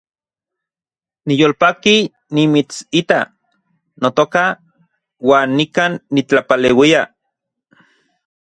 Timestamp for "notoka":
4.01-4.43